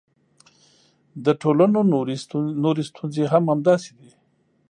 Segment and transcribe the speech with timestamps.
[1.25, 1.79] د ټولنو
[2.63, 4.11] نورې ستونزې هم همداسې دي.